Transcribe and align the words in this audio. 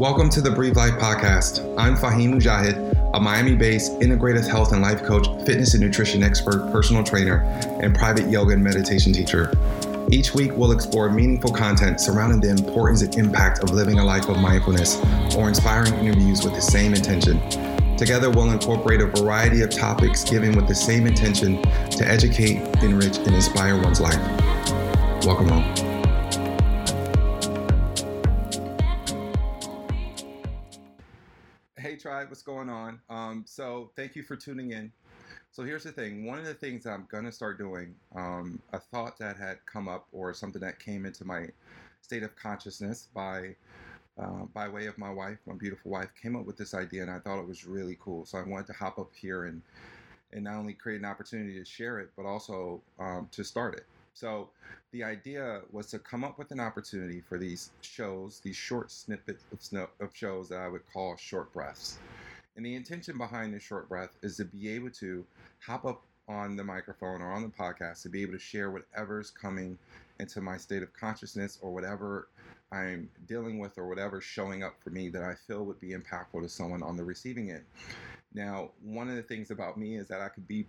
Welcome 0.00 0.30
to 0.30 0.40
the 0.40 0.50
Breathe 0.50 0.78
Life 0.78 0.94
podcast. 0.94 1.74
I'm 1.76 1.94
Fahim 1.94 2.32
Mujahid, 2.32 3.12
a 3.12 3.20
Miami 3.20 3.54
based 3.54 4.00
integrative 4.00 4.48
health 4.48 4.72
and 4.72 4.80
life 4.80 5.02
coach, 5.02 5.26
fitness 5.44 5.74
and 5.74 5.82
nutrition 5.82 6.22
expert, 6.22 6.72
personal 6.72 7.04
trainer, 7.04 7.42
and 7.82 7.94
private 7.94 8.30
yoga 8.30 8.54
and 8.54 8.64
meditation 8.64 9.12
teacher. 9.12 9.52
Each 10.10 10.32
week, 10.32 10.52
we'll 10.56 10.72
explore 10.72 11.10
meaningful 11.10 11.52
content 11.52 12.00
surrounding 12.00 12.40
the 12.40 12.48
importance 12.48 13.02
and 13.02 13.14
impact 13.14 13.62
of 13.62 13.72
living 13.72 13.98
a 13.98 14.04
life 14.04 14.26
of 14.30 14.38
mindfulness 14.38 14.96
or 15.36 15.48
inspiring 15.48 15.92
interviews 15.92 16.42
with 16.44 16.54
the 16.54 16.62
same 16.62 16.94
intention. 16.94 17.38
Together, 17.98 18.30
we'll 18.30 18.50
incorporate 18.52 19.02
a 19.02 19.06
variety 19.06 19.60
of 19.60 19.68
topics 19.68 20.24
given 20.24 20.56
with 20.56 20.66
the 20.66 20.74
same 20.74 21.06
intention 21.06 21.60
to 21.90 22.08
educate, 22.08 22.56
enrich, 22.82 23.18
and 23.18 23.34
inspire 23.34 23.78
one's 23.78 24.00
life. 24.00 24.16
Welcome 25.26 25.48
home. 25.48 25.89
What's 32.30 32.42
going 32.42 32.70
on. 32.70 33.00
Um, 33.10 33.42
so 33.44 33.90
thank 33.96 34.14
you 34.14 34.22
for 34.22 34.36
tuning 34.36 34.70
in. 34.70 34.92
So 35.50 35.64
here's 35.64 35.82
the 35.82 35.90
thing. 35.90 36.24
One 36.24 36.38
of 36.38 36.44
the 36.44 36.54
things 36.54 36.86
i'm 36.86 37.08
to 37.10 37.32
start 37.32 37.58
doing 37.58 37.94
um, 38.14 38.60
a 38.72 38.78
thought 38.78 39.18
that 39.18 39.36
had 39.36 39.58
come 39.66 39.88
up 39.88 40.06
or 40.12 40.32
something 40.32 40.60
that 40.60 40.78
came 40.78 41.04
into 41.06 41.24
my 41.24 41.48
state 42.02 42.22
of 42.22 42.34
consciousness 42.36 43.08
by 43.12 43.56
uh, 44.16 44.44
by 44.54 44.68
way 44.68 44.86
of 44.86 44.96
my 44.96 45.10
wife 45.10 45.38
my 45.46 45.54
beautiful 45.54 45.90
wife 45.90 46.08
came 46.20 46.36
up 46.36 46.44
with 46.44 46.56
this 46.56 46.74
idea 46.74 47.02
and 47.02 47.10
i 47.10 47.18
thought 47.18 47.38
it 47.38 47.46
was 47.46 47.66
really 47.66 47.98
cool. 48.00 48.24
So 48.24 48.38
i 48.38 48.42
wanted 48.42 48.68
to 48.68 48.74
hop 48.74 48.98
up 49.00 49.10
here 49.14 49.44
and 49.44 49.60
and 50.32 50.44
not 50.44 50.54
only 50.54 50.74
create 50.74 51.00
an 51.00 51.06
opportunity 51.06 51.58
to 51.58 51.64
share 51.64 51.98
it 51.98 52.10
but 52.16 52.26
also 52.26 52.80
um, 53.00 53.28
to 53.32 53.42
start 53.42 53.74
it. 53.74 53.86
So 54.14 54.50
the 54.92 55.04
idea 55.04 55.62
was 55.70 55.86
to 55.88 55.98
come 55.98 56.24
up 56.24 56.38
with 56.38 56.50
an 56.50 56.60
opportunity 56.60 57.20
for 57.20 57.38
these 57.38 57.70
shows, 57.80 58.40
these 58.40 58.56
short 58.56 58.90
snippets 58.90 59.44
of 60.00 60.10
shows 60.14 60.48
that 60.48 60.58
I 60.58 60.68
would 60.68 60.82
call 60.92 61.16
short 61.16 61.52
breaths. 61.52 61.98
And 62.60 62.66
the 62.66 62.74
intention 62.74 63.16
behind 63.16 63.54
this 63.54 63.62
short 63.62 63.88
breath 63.88 64.18
is 64.22 64.36
to 64.36 64.44
be 64.44 64.68
able 64.68 64.90
to 64.90 65.24
hop 65.64 65.86
up 65.86 66.02
on 66.28 66.56
the 66.56 66.62
microphone 66.62 67.22
or 67.22 67.32
on 67.32 67.40
the 67.40 67.48
podcast 67.48 68.02
to 68.02 68.10
be 68.10 68.20
able 68.20 68.34
to 68.34 68.38
share 68.38 68.70
whatever's 68.70 69.30
coming 69.30 69.78
into 70.18 70.42
my 70.42 70.58
state 70.58 70.82
of 70.82 70.92
consciousness 70.92 71.58
or 71.62 71.72
whatever 71.72 72.28
I'm 72.70 73.08
dealing 73.26 73.60
with 73.60 73.78
or 73.78 73.88
whatever's 73.88 74.24
showing 74.24 74.62
up 74.62 74.74
for 74.78 74.90
me 74.90 75.08
that 75.08 75.22
I 75.22 75.36
feel 75.36 75.64
would 75.64 75.80
be 75.80 75.94
impactful 75.94 76.42
to 76.42 76.50
someone 76.50 76.82
on 76.82 76.98
the 76.98 77.02
receiving 77.02 77.50
end. 77.50 77.64
Now, 78.34 78.72
one 78.82 79.08
of 79.08 79.16
the 79.16 79.22
things 79.22 79.50
about 79.50 79.78
me 79.78 79.96
is 79.96 80.08
that 80.08 80.20
I 80.20 80.28
could 80.28 80.46
be 80.46 80.66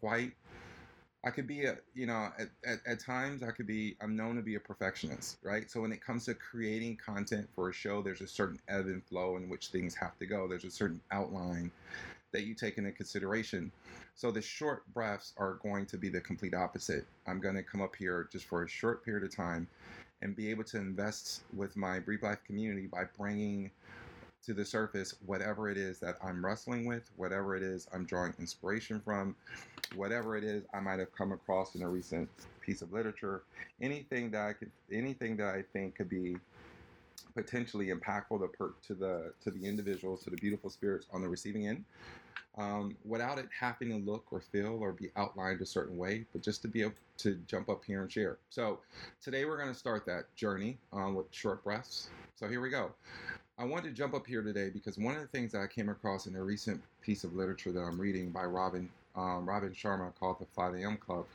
quite 0.00 0.32
I 1.24 1.30
could 1.30 1.46
be 1.46 1.64
a, 1.64 1.78
you 1.94 2.06
know, 2.06 2.28
at, 2.38 2.48
at, 2.66 2.80
at, 2.86 3.00
times 3.00 3.42
I 3.42 3.50
could 3.50 3.66
be, 3.66 3.96
I'm 4.02 4.14
known 4.14 4.36
to 4.36 4.42
be 4.42 4.56
a 4.56 4.60
perfectionist, 4.60 5.38
right? 5.42 5.70
So 5.70 5.80
when 5.80 5.90
it 5.90 6.04
comes 6.04 6.26
to 6.26 6.34
creating 6.34 6.98
content 6.98 7.48
for 7.54 7.70
a 7.70 7.72
show, 7.72 8.02
there's 8.02 8.20
a 8.20 8.26
certain 8.26 8.60
ebb 8.68 8.86
and 8.86 9.02
flow 9.02 9.38
in 9.38 9.48
which 9.48 9.68
things 9.68 9.94
have 9.94 10.18
to 10.18 10.26
go. 10.26 10.46
There's 10.46 10.64
a 10.64 10.70
certain 10.70 11.00
outline 11.10 11.70
that 12.32 12.44
you 12.44 12.54
take 12.54 12.76
into 12.76 12.92
consideration. 12.92 13.72
So 14.14 14.30
the 14.30 14.42
short 14.42 14.82
breaths 14.92 15.32
are 15.38 15.54
going 15.62 15.86
to 15.86 15.96
be 15.96 16.10
the 16.10 16.20
complete 16.20 16.52
opposite. 16.52 17.06
I'm 17.26 17.40
going 17.40 17.54
to 17.54 17.62
come 17.62 17.80
up 17.80 17.96
here 17.96 18.28
just 18.30 18.44
for 18.44 18.62
a 18.64 18.68
short 18.68 19.02
period 19.02 19.24
of 19.24 19.34
time 19.34 19.66
and 20.20 20.36
be 20.36 20.50
able 20.50 20.64
to 20.64 20.76
invest 20.76 21.44
with 21.56 21.74
my 21.74 22.00
Breathe 22.00 22.22
Life 22.22 22.44
community 22.44 22.86
by 22.86 23.04
bringing 23.16 23.70
to 24.44 24.52
the 24.52 24.64
surface 24.64 25.14
whatever 25.24 25.70
it 25.70 25.78
is 25.78 25.98
that 26.00 26.16
I'm 26.22 26.44
wrestling 26.44 26.84
with, 26.84 27.10
whatever 27.16 27.56
it 27.56 27.62
is 27.62 27.88
I'm 27.94 28.04
drawing 28.04 28.34
inspiration 28.38 29.00
from, 29.00 29.34
whatever 29.96 30.36
it 30.36 30.44
is 30.44 30.64
I 30.72 30.80
might 30.80 30.98
have 30.98 31.14
come 31.16 31.32
across 31.32 31.74
in 31.74 31.82
a 31.82 31.88
recent 31.88 32.28
piece 32.60 32.82
of 32.82 32.92
literature, 32.92 33.42
anything 33.80 34.30
that 34.32 34.46
I 34.46 34.52
could, 34.52 34.70
anything 34.92 35.36
that 35.38 35.54
I 35.54 35.62
think 35.72 35.96
could 35.96 36.08
be 36.08 36.36
potentially 37.34 37.88
impactful 37.88 38.40
to, 38.40 38.48
per, 38.48 38.72
to 38.86 38.94
the 38.94 39.32
to 39.42 39.50
the 39.50 39.64
individuals, 39.66 40.22
to 40.24 40.30
the 40.30 40.36
beautiful 40.36 40.70
spirits 40.70 41.06
on 41.12 41.22
the 41.22 41.28
receiving 41.28 41.66
end, 41.66 41.84
um, 42.56 42.96
without 43.04 43.38
it 43.38 43.46
having 43.58 43.88
to 43.90 43.96
look 44.10 44.26
or 44.30 44.40
feel 44.40 44.78
or 44.80 44.92
be 44.92 45.10
outlined 45.16 45.60
a 45.60 45.66
certain 45.66 45.96
way, 45.96 46.24
but 46.32 46.42
just 46.42 46.62
to 46.62 46.68
be 46.68 46.82
able 46.82 46.94
to 47.18 47.34
jump 47.46 47.68
up 47.68 47.84
here 47.84 48.02
and 48.02 48.10
share. 48.10 48.38
So 48.50 48.80
today 49.22 49.44
we're 49.44 49.56
going 49.58 49.72
to 49.72 49.78
start 49.78 50.06
that 50.06 50.34
journey 50.36 50.78
um, 50.92 51.14
with 51.14 51.26
short 51.30 51.64
breaths. 51.64 52.08
So 52.36 52.48
here 52.48 52.60
we 52.60 52.70
go. 52.70 52.92
I 53.56 53.64
wanted 53.64 53.84
to 53.84 53.94
jump 53.94 54.14
up 54.14 54.26
here 54.26 54.42
today 54.42 54.68
because 54.68 54.98
one 54.98 55.14
of 55.14 55.20
the 55.20 55.28
things 55.28 55.52
that 55.52 55.60
I 55.60 55.68
came 55.68 55.88
across 55.88 56.26
in 56.26 56.34
a 56.34 56.42
recent 56.42 56.82
piece 57.02 57.22
of 57.22 57.36
literature 57.36 57.70
that 57.70 57.80
I'm 57.80 58.00
reading 58.00 58.30
by 58.30 58.44
Robin 58.44 58.88
um, 59.14 59.48
Robin 59.48 59.70
Sharma 59.70 60.12
called 60.18 60.40
the 60.40 60.46
5 60.56 60.74
a.m. 60.74 60.96
Club 60.96 61.26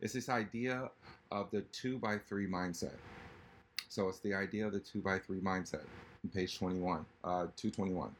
is 0.00 0.14
this 0.14 0.30
idea 0.30 0.90
of 1.30 1.50
the 1.50 1.60
two 1.72 1.98
by 1.98 2.16
three 2.16 2.46
mindset. 2.46 2.94
So 3.90 4.08
it's 4.08 4.20
the 4.20 4.32
idea 4.32 4.66
of 4.66 4.72
the 4.72 4.80
two 4.80 5.02
by 5.02 5.18
three 5.18 5.40
mindset. 5.40 5.82
On 6.24 6.30
page 6.30 6.58
21, 6.58 7.04
uh, 7.24 7.46
221. 7.56 8.10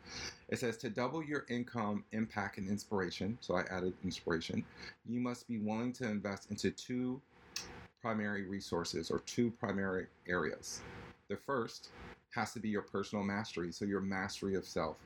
It 0.51 0.59
says 0.59 0.77
to 0.79 0.91
double 0.91 1.25
your 1.25 1.47
income, 1.49 2.05
impact, 2.13 2.59
and 2.59 2.69
inspiration. 2.69 3.39
So 3.41 3.57
I 3.57 3.63
added 3.71 3.95
inspiration. 4.05 4.63
You 5.09 5.21
must 5.21 5.49
be 5.49 5.59
willing 5.59 5.95
to 5.95 6.05
invest 6.05 6.51
into 6.51 6.71
two 6.71 7.23
primary 8.03 8.45
resources 8.45 9.11
or 9.11 9.21
two 9.21 9.51
primary 9.51 10.09
areas. 10.29 10.83
The 11.29 11.37
first 11.37 11.89
has 12.37 12.53
to 12.53 12.61
be 12.61 12.69
your 12.69 12.83
personal 12.83 13.25
mastery, 13.25 13.73
so 13.73 13.85
your 13.85 14.01
mastery 14.01 14.55
of 14.55 14.65
self. 14.65 14.97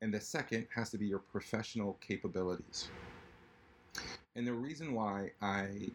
And 0.00 0.14
the 0.14 0.20
second 0.20 0.68
has 0.74 0.90
to 0.90 0.98
be 0.98 1.06
your 1.06 1.18
professional 1.18 1.98
capabilities. 2.00 2.88
And 4.36 4.46
the 4.46 4.52
reason 4.52 4.94
why 4.94 5.32
I 5.42 5.90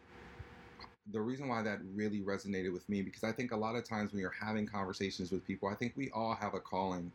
the 1.11 1.21
reason 1.21 1.49
why 1.49 1.61
that 1.61 1.79
really 1.93 2.21
resonated 2.21 2.71
with 2.71 2.87
me 2.87 3.01
because 3.01 3.23
I 3.23 3.31
think 3.31 3.51
a 3.51 3.57
lot 3.57 3.75
of 3.75 3.83
times 3.83 4.11
when 4.11 4.21
you're 4.21 4.33
having 4.41 4.65
conversations 4.65 5.31
with 5.31 5.45
people, 5.45 5.69
I 5.69 5.75
think 5.75 5.93
we 5.95 6.09
all 6.11 6.33
have 6.33 6.53
a 6.53 6.59
calling 6.59 7.11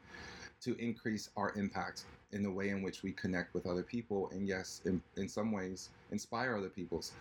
to 0.61 0.77
increase 0.77 1.31
our 1.37 1.53
impact 1.57 2.05
in 2.33 2.43
the 2.43 2.51
way 2.51 2.69
in 2.69 2.83
which 2.83 3.03
we 3.03 3.13
connect 3.13 3.55
with 3.55 3.67
other 3.67 3.83
people 3.83 4.31
and 4.33 4.47
yes 4.47 4.83
in, 4.85 5.01
in 5.17 5.29
some 5.29 5.53
ways 5.53 5.89
inspire 6.11 6.57
other 6.57 6.69
people's 6.69 7.13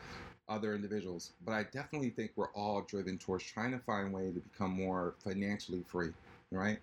other 0.49 0.75
individuals. 0.75 1.31
But 1.45 1.53
I 1.53 1.63
definitely 1.63 2.09
think 2.09 2.31
we're 2.35 2.51
all 2.51 2.81
driven 2.81 3.17
towards 3.17 3.43
trying 3.43 3.71
to 3.71 3.79
find 3.79 4.07
a 4.07 4.11
way 4.11 4.31
to 4.31 4.39
become 4.39 4.71
more 4.71 5.15
financially 5.23 5.83
free, 5.87 6.11
right? 6.51 6.79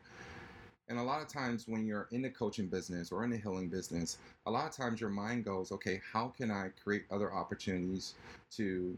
And 0.89 0.99
a 0.99 1.03
lot 1.03 1.23
of 1.23 1.29
times 1.29 1.67
when 1.67 1.87
you're 1.87 2.09
in 2.11 2.23
the 2.23 2.31
coaching 2.31 2.67
business 2.67 3.11
or 3.11 3.25
in 3.25 3.31
the 3.31 3.39
healing 3.39 3.69
business, 3.69 4.19
a 4.47 4.51
lot 4.51 4.67
of 4.67 4.77
times 4.77 5.01
your 5.01 5.11
mind 5.11 5.45
goes, 5.45 5.73
okay, 5.73 6.01
how 6.13 6.29
can 6.29 6.51
I 6.51 6.69
create 6.83 7.05
other 7.11 7.33
opportunities 7.33 8.15
to 8.53 8.97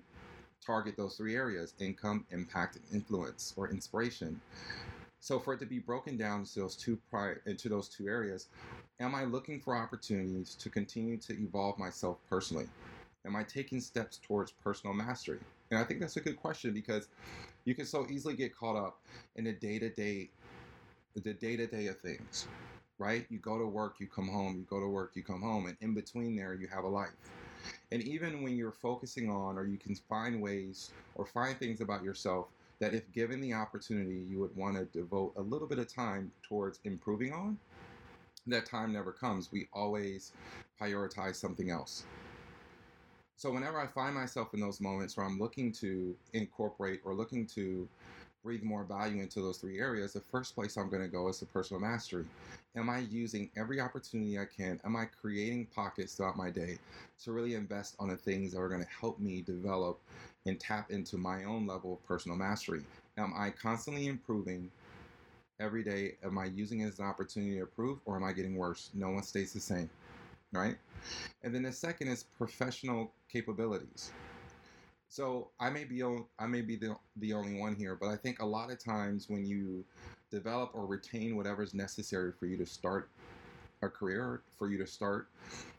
target 0.65 0.97
those 0.97 1.17
three 1.17 1.37
areas 1.37 1.75
income, 1.79 2.27
impact, 2.31 2.77
and 2.77 2.85
influence 2.93 3.55
or 3.57 3.69
inspiration? 3.69 4.41
So 5.21 5.39
for 5.39 5.55
it 5.55 5.61
to 5.61 5.67
be 5.67 5.79
broken 5.79 6.17
down 6.17 6.41
into 6.41 6.61
those 6.61 6.77
two 6.77 6.99
pri- 7.11 7.37
into 7.47 7.69
those 7.69 7.89
two 7.89 8.09
areas, 8.09 8.49
am 9.01 9.15
I 9.15 9.25
looking 9.25 9.61
for 9.61 9.77
opportunities 9.77 10.55
to 10.57 10.71
continue 10.71 11.17
to 11.19 11.33
evolve 11.35 11.79
myself 11.79 12.19
personally? 12.29 12.67
Am 13.27 13.35
I 13.35 13.43
taking 13.43 13.81
steps 13.81 14.19
towards 14.19 14.53
personal 14.53 14.95
mastery? 14.95 15.41
And 15.71 15.81
I 15.81 15.85
think 15.85 16.01
that's 16.01 16.17
a 16.17 16.21
good 16.21 16.37
question 16.37 16.73
because 16.73 17.09
you 17.65 17.75
can 17.75 17.87
so 17.87 18.07
easily 18.09 18.35
get 18.35 18.57
caught 18.57 18.77
up 18.77 18.99
in 19.35 19.45
the 19.45 19.53
day 19.53 19.79
to 19.81 19.91
day, 19.91 20.31
the 21.17 21.35
day 21.35 21.57
to 21.57 21.67
day 21.67 21.89
of 21.89 21.99
things, 21.99 22.47
right? 22.99 23.27
You 23.29 23.39
go 23.39 23.59
to 23.59 23.67
work, 23.67 23.97
you 23.99 24.07
come 24.07 24.29
home, 24.29 24.57
you 24.57 24.65
go 24.65 24.81
to 24.81 24.87
work, 24.87 25.13
you 25.15 25.25
come 25.25 25.43
home, 25.43 25.67
and 25.67 25.77
in 25.81 25.93
between 25.95 26.37
there, 26.37 26.55
you 26.55 26.69
have 26.69 26.85
a 26.85 26.89
life. 26.89 27.11
And 27.91 28.03
even 28.03 28.43
when 28.43 28.57
you're 28.57 28.73
focusing 28.73 29.29
on, 29.29 29.59
or 29.59 29.67
you 29.67 29.79
can 29.79 29.95
find 29.95 30.41
ways 30.41 30.93
or 31.15 31.27
find 31.27 31.59
things 31.59 31.81
about 31.81 32.05
yourself 32.05 32.47
that, 32.81 32.95
if 32.95 33.11
given 33.13 33.41
the 33.41 33.55
opportunity, 33.55 34.25
you 34.29 34.39
would 34.39 34.55
want 34.57 34.77
to 34.77 34.85
devote 34.85 35.33
a 35.37 35.43
little 35.43 35.67
bit 35.67 35.79
of 35.79 35.93
time 35.93 36.31
towards 36.49 36.79
improving 36.85 37.33
on, 37.33 37.59
that 38.47 38.67
time 38.67 38.93
never 38.93 39.13
comes. 39.13 39.51
We 39.51 39.67
always 39.73 40.33
prioritize 40.81 41.37
something 41.37 41.71
else. 41.71 42.05
So 43.39 43.53
whenever 43.53 43.79
I 43.79 43.87
find 43.87 44.15
myself 44.15 44.55
in 44.55 44.61
those 44.61 44.81
moments 44.81 45.17
where 45.17 45.27
I'm 45.27 45.39
looking 45.39 45.71
to 45.73 46.17
incorporate 46.33 47.01
or 47.05 47.15
looking 47.15 47.47
to 47.49 47.87
breathe 48.43 48.63
more 48.63 48.85
value 48.85 49.21
into 49.21 49.43
those 49.43 49.59
three 49.59 49.79
areas, 49.79 50.15
the 50.15 50.21
first 50.21 50.55
place 50.55 50.79
I'm 50.79 50.89
going 50.89 51.03
to 51.03 51.09
go 51.09 51.29
is 51.29 51.39
to 51.41 51.47
personal 51.47 51.81
mastery. 51.81 52.25
Am 52.77 52.89
I 52.89 53.01
using 53.01 53.51
every 53.55 53.79
opportunity 53.79 54.39
I 54.39 54.47
can? 54.47 54.81
Am 54.85 54.97
I 54.97 55.05
creating 55.05 55.67
pockets 55.67 56.15
throughout 56.15 56.39
my 56.39 56.49
day 56.49 56.79
to 57.25 57.33
really 57.33 57.55
invest 57.55 57.95
on 57.99 58.09
the 58.09 58.17
things 58.17 58.53
that 58.53 58.61
are 58.61 58.71
going 58.71 58.83
to 58.83 58.89
help 58.89 59.19
me 59.19 59.43
develop 59.43 60.01
and 60.47 60.59
tap 60.59 60.91
into 60.91 61.19
my 61.19 61.45
own 61.45 61.67
level 61.67 61.95
of 61.95 62.07
personal 62.07 62.39
mastery? 62.39 62.85
Am 63.19 63.35
I 63.37 63.51
constantly 63.51 64.07
improving 64.07 64.71
every 65.61 65.85
day? 65.85 66.15
Am 66.25 66.39
I 66.39 66.47
using 66.47 66.81
it 66.81 66.87
as 66.87 67.01
an 67.01 67.05
opportunity 67.05 67.57
to 67.57 67.63
improve 67.63 67.99
or 68.07 68.17
am 68.17 68.25
I 68.25 68.33
getting 68.33 68.57
worse? 68.57 68.91
No 68.95 69.11
one 69.11 69.25
stays 69.25 69.53
the 69.53 69.61
same 69.61 69.91
right? 70.53 70.77
And 71.43 71.55
then 71.55 71.63
the 71.63 71.73
second 71.73 72.09
is 72.09 72.25
professional 72.25 73.13
capabilities. 73.31 74.11
So 75.09 75.49
I 75.61 75.71
may 75.71 75.85
be 75.85 76.03
I 76.39 76.47
may 76.47 76.63
be 76.63 76.77
the, 76.77 76.97
the 77.17 77.33
only 77.33 77.59
one 77.59 77.75
here, 77.75 77.97
but 77.99 78.09
I 78.09 78.17
think 78.17 78.41
a 78.41 78.47
lot 78.47 78.71
of 78.71 78.83
times 78.83 79.29
when 79.29 79.47
you 79.47 79.85
develop 80.31 80.71
or 80.75 80.87
retain 80.87 81.37
whatever 81.37 81.63
is 81.63 81.75
necessary 81.75 82.33
for 82.33 82.47
you 82.47 82.57
to 82.57 82.67
start 82.67 83.09
a 83.83 83.89
career, 83.89 84.43
for 84.59 84.69
you 84.69 84.79
to 84.79 84.87
start 84.87 85.29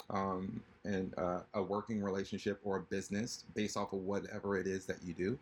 um, 0.10 0.62
and 0.86 1.14
uh, 1.18 1.40
a 1.56 1.62
working 1.62 2.02
relationship 2.02 2.60
or 2.64 2.78
a 2.78 2.82
business 2.82 3.44
based 3.54 3.76
off 3.76 3.92
of 3.92 4.00
whatever 4.00 4.58
it 4.58 4.66
is 4.66 4.86
that 4.86 4.98
you 5.04 5.14
do, 5.14 5.38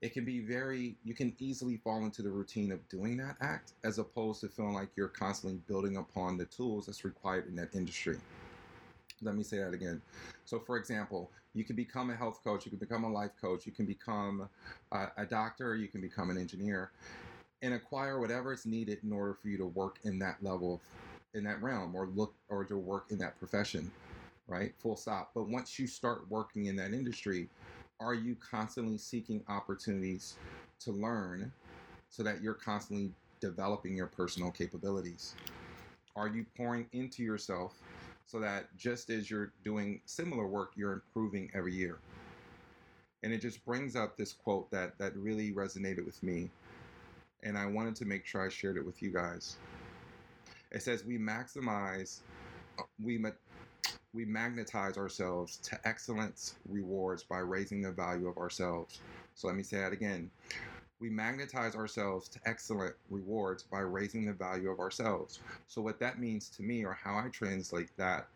it 0.00 0.12
can 0.12 0.24
be 0.24 0.40
very 0.40 0.96
you 1.04 1.14
can 1.14 1.32
easily 1.38 1.76
fall 1.76 2.04
into 2.04 2.22
the 2.22 2.30
routine 2.30 2.72
of 2.72 2.86
doing 2.88 3.16
that 3.16 3.36
act 3.40 3.72
as 3.84 3.98
opposed 3.98 4.40
to 4.40 4.48
feeling 4.48 4.74
like 4.74 4.88
you're 4.96 5.08
constantly 5.08 5.60
building 5.68 5.96
upon 5.96 6.36
the 6.36 6.44
tools 6.46 6.86
that's 6.86 7.04
required 7.04 7.46
in 7.46 7.54
that 7.54 7.72
industry 7.74 8.18
let 9.22 9.34
me 9.34 9.42
say 9.42 9.58
that 9.58 9.74
again. 9.74 10.02
So 10.44 10.58
for 10.58 10.76
example 10.76 11.30
you 11.54 11.64
can 11.64 11.76
become 11.76 12.10
a 12.10 12.16
health 12.16 12.40
coach 12.42 12.64
you 12.64 12.70
can 12.70 12.78
become 12.78 13.04
a 13.04 13.10
life 13.10 13.32
coach 13.40 13.66
you 13.66 13.72
can 13.72 13.86
become 13.86 14.48
a, 14.92 15.06
a 15.18 15.26
doctor 15.26 15.76
you 15.76 15.88
can 15.88 16.00
become 16.00 16.30
an 16.30 16.38
engineer 16.38 16.90
and 17.62 17.74
acquire 17.74 18.18
whatever 18.18 18.52
is 18.52 18.66
needed 18.66 18.98
in 19.04 19.12
order 19.12 19.34
for 19.34 19.48
you 19.48 19.58
to 19.58 19.66
work 19.66 19.98
in 20.04 20.18
that 20.18 20.36
level 20.42 20.74
of, 20.74 20.80
in 21.34 21.44
that 21.44 21.62
realm 21.62 21.94
or 21.94 22.06
look 22.06 22.34
or 22.48 22.64
to 22.64 22.76
work 22.76 23.06
in 23.10 23.18
that 23.18 23.38
profession 23.38 23.90
right? 24.48 24.74
Full 24.82 24.96
stop. 24.96 25.30
But 25.34 25.48
once 25.48 25.78
you 25.78 25.86
start 25.86 26.28
working 26.28 26.66
in 26.66 26.76
that 26.76 26.92
industry 26.92 27.48
are 28.00 28.14
you 28.14 28.36
constantly 28.50 28.98
seeking 28.98 29.42
opportunities 29.48 30.34
to 30.80 30.90
learn 30.90 31.52
so 32.10 32.24
that 32.24 32.42
you're 32.42 32.54
constantly 32.54 33.12
developing 33.40 33.96
your 33.96 34.08
personal 34.08 34.50
capabilities? 34.50 35.34
Are 36.16 36.28
you 36.28 36.44
pouring 36.56 36.86
into 36.92 37.22
yourself 37.22 37.74
so 38.26 38.40
that 38.40 38.74
just 38.76 39.10
as 39.10 39.30
you're 39.30 39.52
doing 39.64 40.00
similar 40.04 40.46
work, 40.46 40.72
you're 40.76 40.92
improving 40.92 41.50
every 41.54 41.74
year? 41.74 41.98
And 43.22 43.32
it 43.32 43.40
just 43.40 43.64
brings 43.64 43.94
up 43.94 44.16
this 44.16 44.32
quote 44.32 44.70
that 44.70 44.98
that 44.98 45.16
really 45.16 45.52
resonated 45.52 46.04
with 46.04 46.20
me, 46.22 46.50
and 47.42 47.56
I 47.56 47.66
wanted 47.66 47.94
to 47.96 48.04
make 48.04 48.26
sure 48.26 48.44
I 48.44 48.48
shared 48.48 48.76
it 48.76 48.84
with 48.84 49.02
you 49.02 49.12
guys. 49.12 49.56
It 50.72 50.82
says 50.82 51.04
we 51.04 51.18
maximize 51.18 52.20
we 53.02 53.22
we 54.14 54.24
magnetize 54.24 54.98
ourselves 54.98 55.56
to 55.58 55.88
excellence 55.88 56.54
rewards 56.68 57.22
by 57.22 57.38
raising 57.38 57.80
the 57.80 57.92
value 57.92 58.28
of 58.28 58.36
ourselves. 58.36 59.00
So 59.34 59.46
let 59.46 59.56
me 59.56 59.62
say 59.62 59.78
that 59.78 59.92
again. 59.92 60.30
We 61.02 61.10
magnetize 61.10 61.74
ourselves 61.74 62.28
to 62.28 62.38
excellent 62.44 62.94
rewards 63.10 63.64
by 63.64 63.80
raising 63.80 64.24
the 64.24 64.32
value 64.32 64.70
of 64.70 64.78
ourselves. 64.78 65.40
So, 65.66 65.82
what 65.82 65.98
that 65.98 66.20
means 66.20 66.48
to 66.50 66.62
me, 66.62 66.84
or 66.84 66.92
how 66.92 67.16
I 67.18 67.28
translate 67.28 67.88
that, 67.96 68.28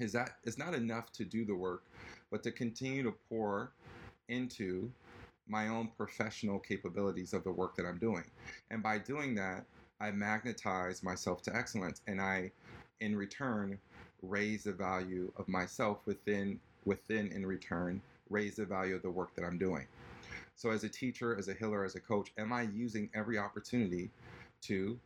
is 0.00 0.10
that 0.10 0.38
it's 0.42 0.58
not 0.58 0.74
enough 0.74 1.12
to 1.12 1.24
do 1.24 1.44
the 1.44 1.54
work, 1.54 1.84
but 2.32 2.42
to 2.42 2.50
continue 2.50 3.04
to 3.04 3.14
pour 3.28 3.70
into 4.26 4.90
my 5.46 5.68
own 5.68 5.90
professional 5.96 6.58
capabilities 6.58 7.32
of 7.32 7.44
the 7.44 7.52
work 7.52 7.76
that 7.76 7.86
I'm 7.86 7.98
doing. 7.98 8.24
And 8.72 8.82
by 8.82 8.98
doing 8.98 9.36
that, 9.36 9.64
I 10.00 10.10
magnetize 10.10 11.04
myself 11.04 11.42
to 11.42 11.54
excellence. 11.54 12.02
And 12.08 12.20
I, 12.20 12.50
in 12.98 13.14
return, 13.14 13.78
raise 14.22 14.64
the 14.64 14.72
value 14.72 15.30
of 15.36 15.46
myself 15.46 16.00
within 16.06 16.58
within 16.84 17.30
in 17.30 17.46
return 17.46 18.02
raise 18.30 18.56
the 18.56 18.64
value 18.64 18.96
of 18.96 19.02
the 19.02 19.10
work 19.10 19.32
that 19.36 19.44
I'm 19.44 19.58
doing. 19.58 19.86
So 20.58 20.70
as 20.70 20.82
a 20.82 20.88
teacher, 20.88 21.36
as 21.38 21.46
a 21.46 21.54
healer, 21.54 21.84
as 21.84 21.94
a 21.94 22.00
coach, 22.00 22.32
am 22.36 22.52
I 22.52 22.62
using 22.62 23.08
every 23.14 23.38
opportunity 23.38 24.10
to 24.62 24.98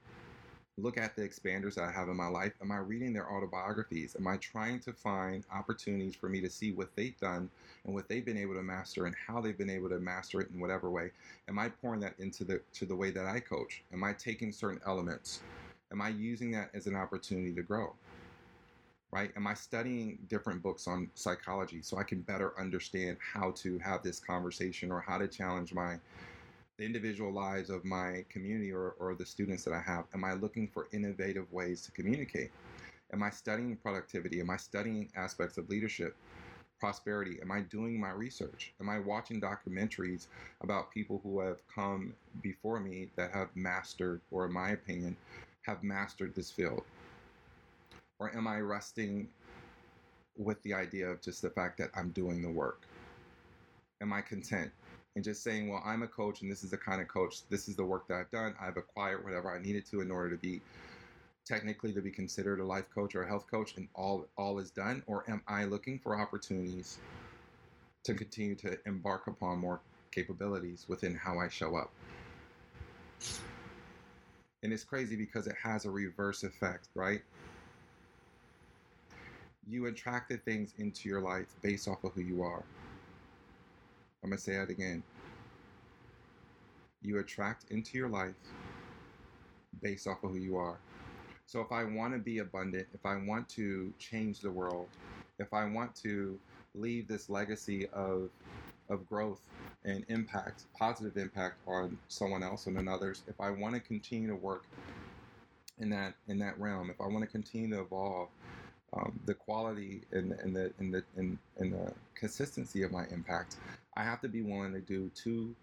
look 0.78 0.96
at 0.96 1.14
the 1.14 1.20
expanders 1.28 1.75
that 1.75 1.84
I 1.84 1.93
have 1.93 2.08
in 2.08 2.16
my 2.16 2.26
life? 2.26 2.54
Am 2.62 2.72
I 2.72 2.78
reading 2.78 3.12
their 3.12 3.31
autobiographies? 3.31 4.16
Am 4.19 4.26
I 4.26 4.38
trying 4.38 4.81
to 4.81 4.94
find 4.94 5.44
opportunities 5.52 6.14
for 6.14 6.31
me 6.31 6.40
to 6.40 6.49
see 6.49 6.72
what 6.72 6.88
they've 6.96 7.19
done 7.20 7.50
and 7.84 7.93
what 7.93 8.08
they've 8.08 8.25
been 8.25 8.38
able 8.38 8.54
to 8.54 8.62
master 8.62 9.04
and 9.04 9.14
how 9.26 9.43
they've 9.43 9.58
been 9.58 9.69
able 9.69 9.90
to 9.90 9.99
master 9.99 10.40
it 10.40 10.49
in 10.54 10.58
whatever 10.58 10.88
way? 10.88 11.10
Am 11.50 11.58
I 11.58 11.69
pouring 11.69 12.00
that 12.00 12.14
into 12.19 12.44
the 12.44 12.62
to 12.72 12.87
the 12.87 12.96
way 12.96 13.10
that 13.10 13.26
I 13.26 13.38
coach? 13.38 13.82
Am 13.93 14.02
I 14.02 14.14
taking 14.14 14.52
certain 14.52 14.81
elements? 14.87 15.43
Am 15.93 16.00
I 16.00 16.08
using 16.08 16.50
that 16.52 16.70
as 16.72 16.87
an 16.87 16.96
opportunity 16.96 17.52
to 17.52 17.62
grow? 17.62 17.93
Right? 19.12 19.31
Am 19.37 19.47
I 19.47 19.55
studying 19.55 20.19
different 20.29 20.62
books 20.62 20.88
on 20.88 21.11
psychology 21.14 21.82
so 21.82 21.99
I 21.99 22.03
can 22.03 22.23
better 22.23 22.59
understand 22.59 23.19
how 23.20 23.50
to 23.53 23.79
have 23.79 24.03
this 24.03 24.19
conversation 24.19 24.91
or 24.91 25.00
how 25.00 25.19
to 25.19 25.29
challenge 25.29 25.75
my 25.75 25.99
the 26.79 26.85
individual 26.87 27.31
lives 27.31 27.69
of 27.69 27.85
my 27.85 28.25
community 28.31 28.73
or, 28.73 28.94
or 28.99 29.14
the 29.14 29.26
students 29.26 29.62
that 29.64 29.75
I 29.75 29.81
have? 29.81 30.05
Am 30.14 30.25
I 30.25 30.32
looking 30.32 30.67
for 30.67 30.88
innovative 30.93 31.53
ways 31.53 31.82
to 31.82 31.93
communicate? 31.93 32.50
Am 33.12 33.23
I 33.23 33.29
studying 33.29 33.76
productivity? 33.76 34.41
Am 34.41 34.49
I 34.49 34.56
studying 34.56 35.11
aspects 35.14 35.59
of 35.59 35.69
leadership? 35.69 36.17
prosperity? 36.82 37.38
Am 37.41 37.53
I 37.53 37.61
doing 37.61 38.00
my 38.00 38.11
research? 38.11 38.73
Am 38.81 38.88
I 38.88 38.99
watching 38.99 39.41
documentaries 39.41 40.26
about 40.62 40.91
people 40.91 41.20
who 41.23 41.38
have 41.38 41.59
come 41.73 42.12
before 42.43 42.81
me 42.81 43.09
that 43.14 43.31
have 43.31 43.55
mastered, 43.55 44.20
or 44.32 44.47
in 44.47 44.53
my 44.53 44.70
opinion, 44.70 45.17
have 45.64 45.85
mastered 45.85 46.35
this 46.35 46.50
field? 46.50 46.82
Or 48.22 48.32
am 48.36 48.46
I 48.46 48.60
resting 48.60 49.26
with 50.36 50.62
the 50.62 50.74
idea 50.74 51.08
of 51.08 51.20
just 51.20 51.42
the 51.42 51.50
fact 51.50 51.76
that 51.78 51.90
I'm 51.96 52.10
doing 52.10 52.40
the 52.40 52.48
work? 52.48 52.82
Am 54.00 54.12
I 54.12 54.20
content? 54.20 54.70
And 55.16 55.24
just 55.24 55.42
saying, 55.42 55.69
well, 55.69 55.82
I'm 55.84 56.04
a 56.04 56.06
coach 56.06 56.40
and 56.40 56.48
this 56.48 56.62
is 56.62 56.70
the 56.70 56.76
kind 56.76 57.02
of 57.02 57.08
coach, 57.08 57.38
this 57.50 57.66
is 57.66 57.74
the 57.74 57.84
work 57.84 58.06
that 58.06 58.14
I've 58.14 58.30
done. 58.30 58.54
I've 58.60 58.76
acquired 58.76 59.24
whatever 59.24 59.52
I 59.52 59.60
needed 59.60 59.86
to 59.86 60.02
in 60.02 60.12
order 60.12 60.30
to 60.30 60.36
be 60.36 60.60
technically 61.44 61.92
to 61.94 62.00
be 62.00 62.12
considered 62.12 62.60
a 62.60 62.64
life 62.64 62.84
coach 62.94 63.16
or 63.16 63.24
a 63.24 63.26
health 63.26 63.48
coach 63.50 63.76
and 63.76 63.88
all 63.96 64.25
all 64.38 64.60
is 64.60 64.70
done 64.70 65.02
or 65.08 65.25
am 65.28 65.42
I 65.48 65.64
looking 65.64 65.98
for 65.98 66.16
opportunities 66.16 66.98
to 68.04 68.14
continue 68.14 68.54
to 68.54 68.78
embark 68.86 69.26
upon 69.26 69.58
more 69.58 69.80
capabilities 70.12 70.86
within 70.88 71.16
how 71.16 71.40
I 71.40 71.48
show 71.48 71.75
up? 71.75 71.90
And 74.62 74.72
it's 74.72 74.84
crazy 74.84 75.16
because 75.16 75.48
it 75.48 75.56
has 75.60 75.86
a 75.86 75.90
reverse 75.90 76.44
effect, 76.44 76.86
right? 76.94 77.22
You 79.69 79.87
attracted 79.87 80.44
things 80.44 80.75
into 80.79 81.09
your 81.09 81.20
life 81.20 81.55
based 81.62 81.88
off 81.88 82.03
of 82.05 82.12
who 82.12 82.23
you 82.23 82.43
are. 82.43 82.62
I'm 84.23 84.31
going 84.31 84.38
to 84.38 84.43
say 84.43 84.56
that 84.56 84.70
again. 84.70 85.03
You 87.03 87.19
attract 87.19 87.70
into 87.70 87.99
your 87.99 88.09
life 88.09 88.35
based 89.82 90.06
off 90.06 90.23
of 90.23 90.31
who 90.31 90.38
you 90.38 90.56
are. 90.56 90.79
So 91.47 91.61
if 91.61 91.73
I 91.73 91.85
want 91.85 92.14
to 92.14 92.19
be 92.19 92.38
abundant, 92.38 92.87
if 92.94 93.05
I 93.05 93.17
want 93.17 93.49
to 93.50 93.93
change 93.99 94.41
the 94.41 94.50
world, 94.50 94.88
if 95.38 95.53
I 95.53 95.64
want 95.67 95.94
to 95.97 96.38
leave 96.75 97.09
this 97.09 97.29
legacy 97.29 97.88
of 97.88 98.31
of 98.88 99.09
growth 99.09 99.41
and 99.85 100.05
impact, 100.09 100.64
positive 100.79 101.17
impact 101.17 101.56
on 101.67 101.99
someone 102.09 102.43
else 102.43 102.67
and 102.67 102.76
on 102.79 102.88
others, 102.88 103.23
if 103.26 103.41
I 103.41 103.50
want 103.50 103.75
to 103.75 103.81
continue 103.81 104.29
to 104.29 104.35
work 104.37 104.64
in 105.79 105.91
that 105.91 106.14
in 106.29 106.38
that 106.38 106.59
realm, 106.59 106.91
if 106.91 107.00
I 107.00 107.06
want 107.06 107.20
to 107.20 107.26
continue 107.26 107.69
to 107.76 107.82
evolve, 107.82 108.29
um, 108.94 109.18
the 109.26 109.34
quality 109.34 110.02
and, 110.12 110.32
and 110.32 110.54
the 110.54 110.72
and 110.78 110.92
the 110.94 111.02
and, 111.16 111.38
and 111.58 111.72
the 111.72 111.92
consistency 112.14 112.82
of 112.82 112.92
my 112.92 113.04
impact, 113.10 113.56
I 113.96 114.04
have 114.04 114.20
to 114.22 114.28
be 114.28 114.42
willing 114.42 114.72
to 114.72 114.80
do 114.80 115.10
two 115.14 115.54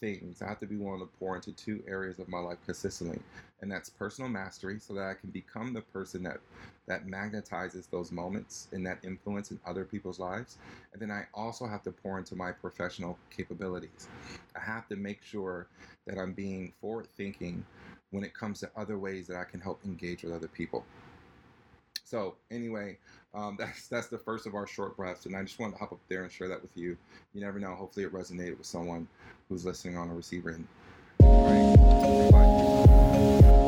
things. 0.00 0.42
I 0.42 0.48
have 0.48 0.60
to 0.60 0.66
be 0.66 0.76
willing 0.76 1.00
to 1.00 1.08
pour 1.18 1.36
into 1.36 1.52
two 1.52 1.82
areas 1.86 2.18
of 2.18 2.28
my 2.28 2.38
life 2.38 2.58
consistently, 2.64 3.20
and 3.60 3.70
that's 3.70 3.90
personal 3.90 4.30
mastery, 4.30 4.78
so 4.80 4.94
that 4.94 5.04
I 5.04 5.14
can 5.14 5.30
become 5.30 5.72
the 5.72 5.80
person 5.82 6.22
that 6.24 6.38
that 6.86 7.06
magnetizes 7.06 7.90
those 7.90 8.10
moments 8.10 8.68
and 8.72 8.86
that 8.86 8.98
influence 9.04 9.50
in 9.50 9.60
other 9.66 9.84
people's 9.84 10.18
lives. 10.18 10.56
And 10.92 11.02
then 11.02 11.10
I 11.10 11.26
also 11.34 11.66
have 11.66 11.82
to 11.84 11.92
pour 11.92 12.18
into 12.18 12.34
my 12.34 12.52
professional 12.52 13.18
capabilities. 13.30 14.08
I 14.56 14.60
have 14.60 14.88
to 14.88 14.96
make 14.96 15.22
sure 15.22 15.66
that 16.06 16.18
I'm 16.18 16.32
being 16.32 16.72
forward 16.80 17.08
thinking 17.16 17.64
when 18.10 18.24
it 18.24 18.34
comes 18.34 18.60
to 18.60 18.70
other 18.76 18.98
ways 18.98 19.26
that 19.26 19.36
I 19.36 19.44
can 19.44 19.60
help 19.60 19.80
engage 19.84 20.22
with 20.22 20.32
other 20.32 20.48
people. 20.48 20.84
So 22.08 22.36
anyway, 22.50 22.96
um, 23.34 23.56
that's 23.58 23.88
that's 23.88 24.08
the 24.08 24.18
first 24.18 24.46
of 24.46 24.54
our 24.54 24.66
short 24.66 24.96
breaths, 24.96 25.26
and 25.26 25.36
I 25.36 25.42
just 25.42 25.58
wanted 25.58 25.72
to 25.72 25.78
hop 25.78 25.92
up 25.92 26.00
there 26.08 26.22
and 26.22 26.32
share 26.32 26.48
that 26.48 26.62
with 26.62 26.74
you. 26.74 26.96
You 27.34 27.42
never 27.42 27.58
know. 27.58 27.74
Hopefully, 27.74 28.06
it 28.06 28.12
resonated 28.12 28.56
with 28.56 28.66
someone 28.66 29.06
who's 29.48 29.64
listening 29.64 29.96
on 29.96 30.08
a 30.08 30.14
receiver. 30.14 30.58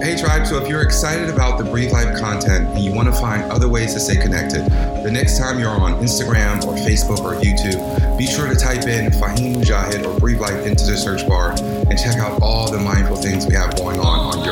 Hey 0.02 0.16
Tribe, 0.16 0.46
so 0.46 0.56
if 0.56 0.66
you're 0.66 0.80
excited 0.80 1.28
about 1.28 1.58
the 1.58 1.64
Breathe 1.64 1.92
Life 1.92 2.18
content 2.18 2.68
and 2.70 2.82
you 2.82 2.94
want 2.94 3.12
to 3.12 3.20
find 3.20 3.42
other 3.52 3.68
ways 3.68 3.92
to 3.92 4.00
stay 4.00 4.16
connected, 4.16 4.64
the 5.04 5.10
next 5.10 5.38
time 5.38 5.58
you're 5.58 5.68
on 5.68 6.00
Instagram 6.00 6.64
or 6.64 6.74
Facebook 6.76 7.18
or 7.18 7.34
YouTube, 7.34 8.16
be 8.16 8.26
sure 8.26 8.48
to 8.48 8.56
type 8.56 8.86
in 8.86 9.10
Fahim 9.12 9.56
Mujahid 9.56 10.06
or 10.06 10.18
Breathe 10.18 10.40
Life 10.40 10.64
into 10.64 10.86
the 10.86 10.96
search 10.96 11.28
bar 11.28 11.50
and 11.50 11.98
check 11.98 12.16
out 12.16 12.40
all 12.40 12.70
the 12.70 12.78
mindful 12.78 13.16
things 13.16 13.46
we 13.46 13.54
have 13.54 13.76
going 13.76 14.00
on 14.00 14.38
on 14.38 14.44
your. 14.44 14.49